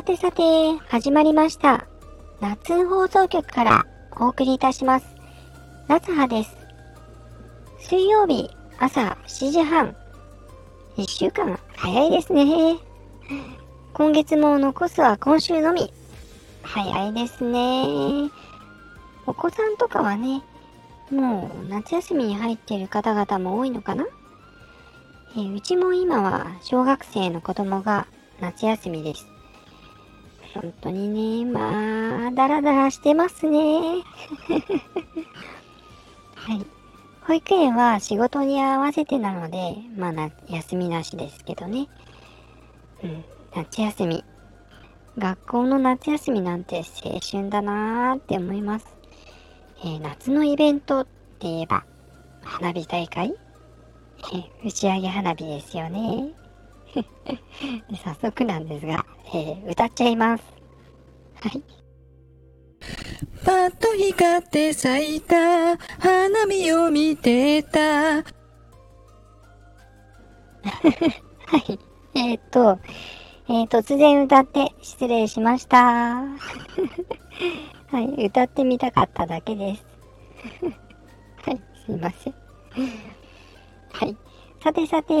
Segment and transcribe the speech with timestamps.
[0.00, 1.86] さてさて、始まりました。
[2.40, 3.86] 夏放送局から
[4.18, 5.06] お送りいたします。
[5.88, 6.56] 夏葉です。
[7.80, 8.48] 水曜日
[8.78, 9.94] 朝7時半。
[10.96, 12.78] 1週間早いですね。
[13.92, 15.92] 今月も残すは今週のみ。
[16.62, 18.30] 早いですね。
[19.26, 20.42] お子さんとかはね、
[21.10, 24.06] もう夏休みに入っている方々も多いのかな
[25.36, 28.06] えうちも今は小学生の子供が
[28.40, 29.26] 夏休みです。
[30.54, 33.58] 本当にね、まあ、だらだらしてますね。
[36.34, 36.66] はい。
[37.26, 41.88] 保育園は仕事に合わせてなので、まあな、休みなしですけどね。
[43.04, 44.24] うん、夏休み。
[45.18, 48.86] 学校の夏休みなんて青春だなーって思います。
[49.82, 51.10] えー夏のイベントって
[51.42, 51.84] 言えば、
[52.42, 53.34] 花火大会？
[54.32, 56.32] えー打ち上げ花火ですよね。
[56.94, 60.44] で 早速なんですが、えー歌っちゃいます。
[61.42, 61.62] はい。
[63.44, 67.80] パッと光って咲いた花見を見てた。
[68.22, 68.22] は
[71.68, 71.78] い。
[72.14, 72.78] えーっと、
[73.48, 76.22] えー突然歌って失礼しました。
[77.88, 78.26] はい。
[78.26, 79.84] 歌ってみたかっただけです。
[81.44, 81.60] はい。
[81.86, 82.34] すいません。
[83.92, 84.16] はい。
[84.62, 85.14] さてさて、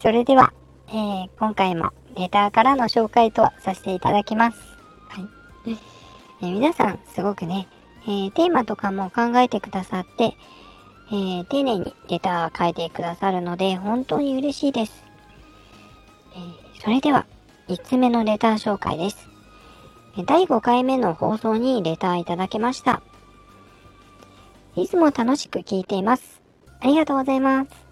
[0.00, 0.52] それでは、
[0.88, 4.58] えー今回もレターからの紹介とさせていただきます。
[5.08, 5.28] はい。
[5.66, 5.78] えー
[6.52, 7.68] 皆さん、すごくね、
[8.04, 10.34] えーテーマとかも考えてくださって、
[11.10, 15.04] えー丁寧にレター書いてくださるので、本当に嬉しいです。
[16.34, 17.26] えーそれでは、
[17.68, 19.28] 5つ目のレター紹介です。
[20.16, 23.00] えー第5回目の放送にレターいただきました。
[24.74, 26.40] いつも楽しく聞いています。
[26.80, 27.87] ありがとうございます。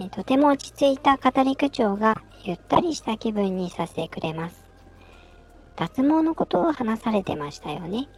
[0.00, 4.64] えとても落ち着いた語り口調がゆったりした気分にさせてくれます。
[5.76, 8.08] 脱毛のことを話されてましたよね。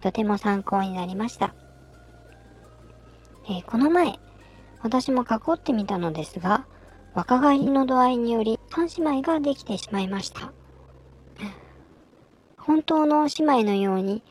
[0.00, 1.54] とても参考になりました。
[3.46, 4.18] えーこの前、
[4.82, 6.66] 私も囲ってみたのですが、
[7.14, 10.52] 若返りの度合いにより三姉妹ができてしまいました。
[12.58, 14.22] 本当の姉妹のように、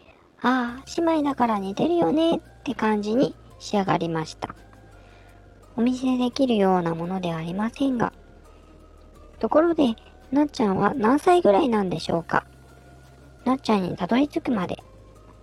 [0.41, 4.56] ああ、姉妹だから似てるよねって感じに仕上がりました。
[5.75, 8.13] お見せできるようなものではありませんが。
[9.39, 9.95] ところで、
[10.31, 12.45] なっちゃんは何歳ぐらいなんでしょうか？
[13.45, 14.78] なっちゃんにたどり着くまで、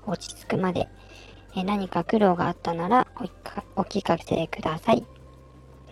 [0.07, 0.89] 落ち着くまで、
[1.55, 3.07] え何か苦労があったなら
[3.77, 5.05] お聞かせください。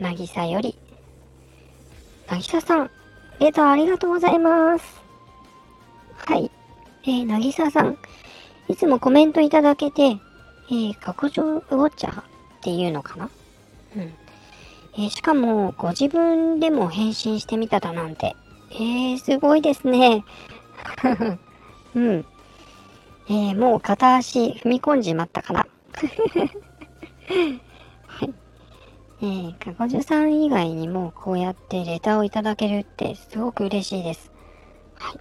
[0.01, 0.79] なぎさより。
[2.31, 2.91] なぎささん、
[3.41, 4.85] レターありがとうございます。
[6.17, 6.51] はい。
[7.05, 7.99] えー、なぎささん、
[8.69, 10.17] いつもコメントいただけて、
[10.71, 12.25] えー、過去上ウォッチャーっ
[12.63, 13.31] ていうのかな？
[13.97, 14.15] うん。
[15.01, 18.35] えしかも、ご自分でも返信してみただなんて。
[18.73, 20.25] えー、すごいですね。
[21.95, 22.27] うん。
[23.29, 25.67] えー、もう片足踏み込んじまったかな。
[28.09, 28.35] はい。
[29.21, 34.33] えー、かごじゅさん以外にもこうやってレターをいただけるってすごく嬉しいです。
[34.97, 35.21] はい。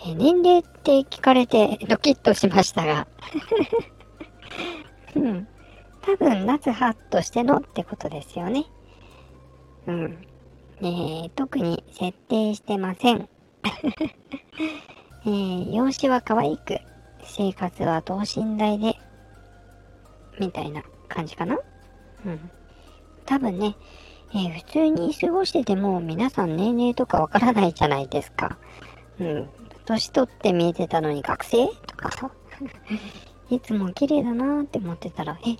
[0.00, 3.06] えー年齢って聞かれてドキッとしましたが。
[5.14, 5.46] うん。
[6.02, 8.64] 多分、夏葉としてのってことですよね。
[9.86, 10.26] うん。
[10.82, 13.28] えー、特に設定してません。
[15.24, 16.78] えー、容姿は可愛く、
[17.22, 18.96] 生活は等身大で、
[20.38, 21.58] みたいな感じかな
[22.24, 22.50] うん。
[23.26, 23.76] 多分ね、
[24.32, 28.58] えー普通に過ごしてても皆さん年齢とかわからないじゃないですか。
[29.18, 29.48] うん。
[29.84, 32.30] 年取って見えてたのに学生とかさ。
[33.50, 35.56] いつも綺麗だなーって思ってたら、え、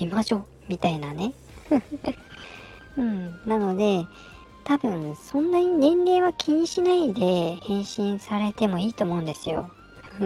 [0.00, 1.34] 美魔女みたいなね。
[2.96, 3.40] うん。
[3.46, 4.06] なので、
[4.64, 9.70] 多分そんなに年齢は気にしないで返信されてもいいと思うんですよ。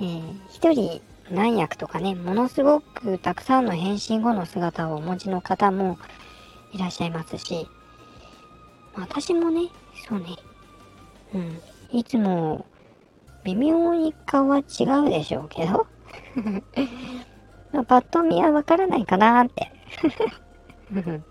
[0.00, 1.00] えー一人
[1.30, 5.98] 何役とかね、ものすごくたくさんの返信後の姿をお持ちの方も
[6.72, 7.68] いらっしゃいますし、
[8.94, 9.68] 私もね、
[10.08, 10.36] そうね、
[11.34, 11.60] うん、
[11.98, 12.64] いつも
[13.44, 15.86] 微妙に顔は違うでしょうけど、
[17.72, 19.72] まあパッと見はわからないかなーって。
[20.92, 21.24] う ん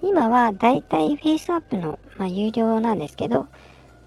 [0.00, 3.46] 今はだいたいフェイスアップの、まあ、有料なんですけど、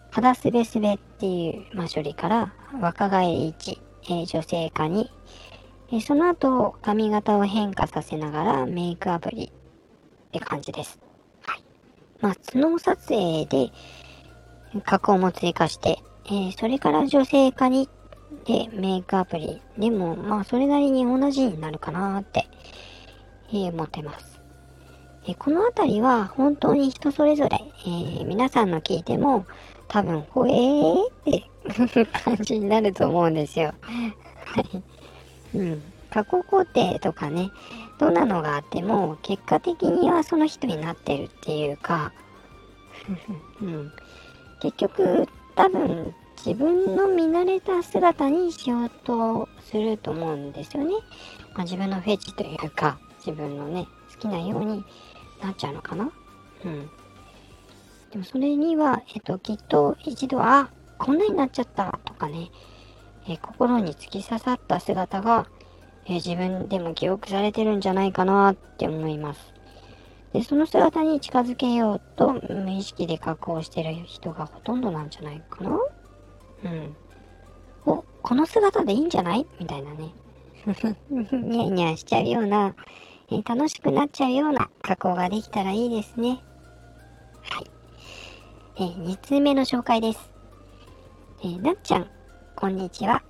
[0.09, 5.09] 肌すべすべっていう、まあ、処理から若返り1、えー女性化に、
[5.91, 10.99] えーその後髪型を変化させながらメイクアプリって感じです。
[11.45, 11.63] はい。
[12.21, 13.71] まあ、角撮影で
[14.85, 17.89] 加工も追加して、えーそれから女性化に
[18.45, 22.47] でメイクアプリでもまあそれなりに同じになるかなって、
[23.49, 24.39] えー思ってます。
[25.27, 29.45] えこのあたりは本当に人それぞれ、えー、皆さんの聞いても
[29.91, 33.73] 多分、ほえーって感じになると思うんですよ。
[34.45, 35.57] はい。
[35.57, 35.83] うん。
[36.09, 37.51] 過去肯定とかね、
[37.99, 42.13] どんなのがあっても、結果的にはその人になってるっていうか、
[43.61, 43.91] うん、
[44.61, 50.93] 結局、多分、自分の見慣れた姿にしようとすると思うんですよね。
[51.53, 54.83] まあ、自分のフェチというか、自分のね、好きなように
[55.41, 56.11] なっちゃうのかな
[56.65, 56.89] うん。
[58.09, 62.49] でもそれには、えっと、きっと一度、あ、こんなになっちゃったとかね、
[63.27, 65.47] え心に突き刺さった姿が、
[66.07, 69.53] え自分でも記憶されてるんじゃないかなって思います。
[70.33, 75.77] で、その姿に近づけようと無意識で加工してる人がほとんどなんじゃないかな
[76.63, 76.95] うん。
[77.85, 79.45] お、この姿でいいんじゃない？
[79.59, 80.13] みたいなね。
[81.09, 82.75] ニヤニヤしちゃうような、
[83.31, 86.39] えー、楽しくなっちゃうような加工ができたらいいですね。
[87.41, 87.71] はい。
[88.77, 90.31] えー、2通目の紹介です。
[91.43, 92.07] えー、なっちゃん、
[92.55, 93.23] こんにちは。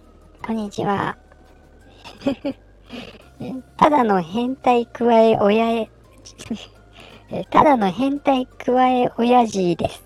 [0.45, 1.17] こんにちは。
[3.77, 5.89] ただの変態加え親へ、
[7.49, 10.03] ただの変態加え親父です。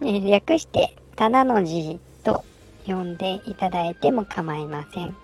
[0.00, 2.44] 略して、ただのじと
[2.86, 5.16] 呼んでいただいても構いません。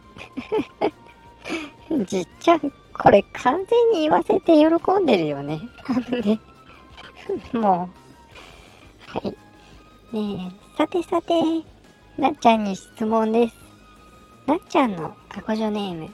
[2.07, 4.67] じっちゃん、これ完全に言わせて喜
[5.01, 5.61] んでるよね。
[5.87, 6.41] あのね
[7.53, 7.91] も
[9.13, 9.19] う。
[9.19, 9.37] はい。
[10.17, 11.35] ねえ、さてさて、
[12.19, 13.55] なっちゃんに質問です。
[14.47, 16.11] なっちゃんの過去女ネーム、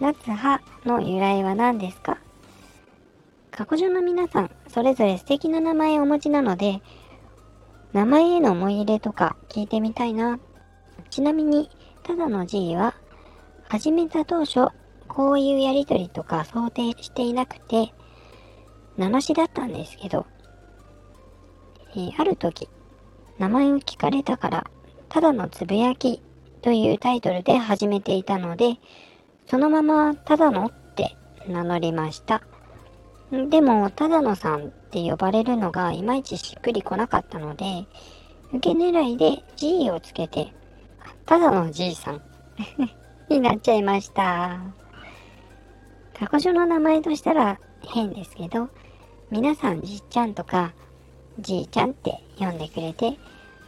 [0.00, 2.18] ナツハの由来は何ですか？
[3.50, 6.80] 過去女の皆さん、それぞれ素敵な名前をお持ちなので、
[7.92, 10.38] 名前への思い入れとか聞いてみたいな。
[11.10, 11.68] ちなみに、
[12.04, 12.94] ただの G は、
[13.68, 14.68] 始めた当初、
[15.08, 17.92] こういうやりとりとか想定していなくて、
[18.96, 20.26] 名のしだったんですけど、
[21.92, 22.68] えー、ある時、
[23.38, 24.66] 名前を聞かれたから、
[25.08, 26.22] ただのつぶやき
[26.62, 28.76] というタイトルで始めていたので、
[29.46, 31.16] そのままただのって
[31.48, 32.42] 名乗りました。
[33.30, 37.86] でも、ただのさんって呼ばれるのがいまいちしっくりこなかったので、
[38.52, 40.52] 受け狙いで G をつけて、
[41.26, 42.22] ただの G さん
[43.30, 44.58] になっちゃいました。
[46.18, 48.68] 過去書の名前としたら変ですけど、
[49.30, 50.72] 皆さんじっちゃんとか
[51.38, 53.16] じいちゃんって呼んでくれて、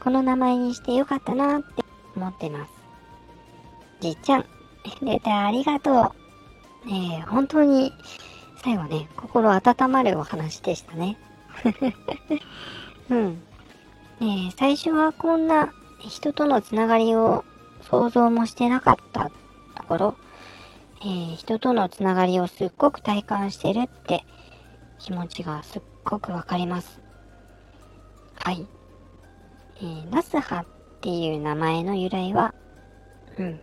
[0.03, 1.85] この名前にしてよかったなって
[2.17, 2.73] 思ってます。
[4.01, 4.45] じっちゃん、
[5.03, 6.13] レターありがと
[6.85, 6.89] う。
[6.89, 7.93] ねえ、本当に
[8.63, 11.19] 最後ね、心温まるお話でしたね。
[13.11, 13.43] うん。
[14.21, 17.45] ねえ、最初はこんな人とのつながりを
[17.83, 19.31] 想像もしてなかった
[19.75, 20.17] ところ、
[21.01, 24.25] えー、人とのつながりをすっごく体感してるって
[25.01, 27.01] 気持ちがすっごくわかります。
[28.37, 28.65] はい。
[29.79, 30.67] えー、ナスハっ
[31.01, 32.55] ていう名前の由来は、
[33.37, 33.61] うん。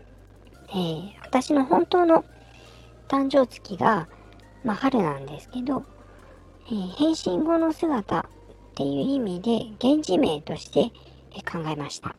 [0.71, 2.25] えー、私の本当の
[3.07, 4.09] 誕生月が
[4.63, 5.83] まあ、春なんですけど、
[6.67, 8.25] えー、変身後の姿っ
[8.75, 10.91] ていう意味で源氏名として、
[11.35, 12.15] え考えました。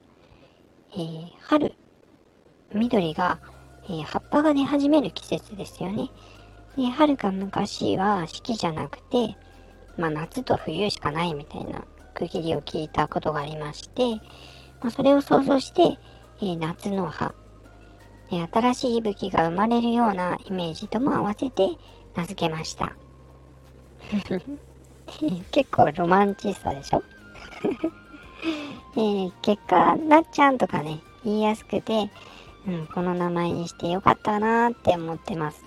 [0.92, 1.74] えー、春、
[2.72, 3.40] 緑が、
[3.88, 6.10] え、葉っぱが出始める季節ですよね。
[6.76, 9.36] で、春か昔は四季じゃなくて、
[9.96, 14.16] まあ、夏と冬しかないみたいな区切りを聞いたことがありまして、
[14.80, 15.98] まあ、それを想像して、
[16.42, 17.34] え、夏の葉、
[18.30, 21.70] 新しい息吹が生まれるようなイメージとも合わせて、
[22.14, 22.92] 名付けました。
[25.50, 27.02] 結構ロマンチストでしょ？
[28.96, 32.10] えー、結果、なっちゃんとかね、言いやすくて、
[32.66, 35.64] うん、この名前にしてよかったなーって思ってます。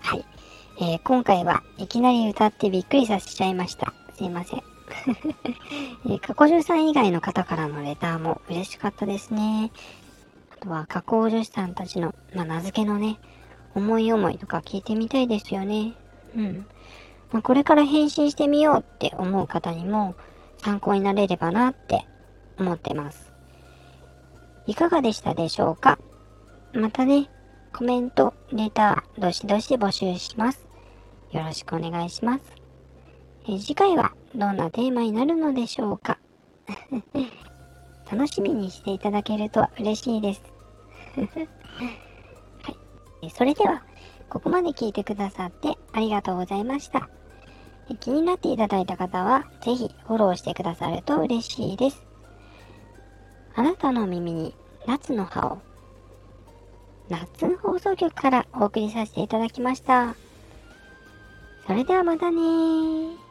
[0.00, 0.24] はい。
[0.80, 3.92] えー、今回はいきなり歌ってびっくりさせちゃいました。
[4.16, 4.62] すいません。
[6.06, 9.70] えー、過去女さん以外の方からのレターも嬉しかったですね。
[10.52, 13.18] あとは、加工女子さんたちの、まあ、名付けのね、
[13.74, 15.94] 思い思いとか聞いてみたいですよね。
[16.36, 16.66] うん。
[17.32, 20.14] まあ、これから返信してみようって思う方にも
[20.58, 22.06] 参考になれればなって
[22.58, 23.32] 思ってます。
[24.66, 25.98] いかがでしたでしょうか？
[26.72, 27.28] またね、
[27.72, 30.66] コメント、レター、どしどし募集します。
[31.32, 32.44] よろしくお願いします。
[33.48, 36.18] え次回はどんなテーマになるのでしょうか？
[38.10, 40.42] 楽しみにしていただけると嬉しいです。
[43.30, 43.82] それでは、
[44.28, 47.08] ここまで聞いてくださってありがとうございました。
[48.00, 52.02] 気になっていただいた方は、ぜひフォローしてくださると嬉しいです。
[53.54, 54.54] あなたの耳に
[54.86, 55.58] 夏の葉を、
[57.08, 60.14] 夏放送局からお送りさせていただきました。
[61.66, 63.23] それではまたね。